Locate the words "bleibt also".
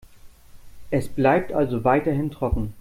1.09-1.83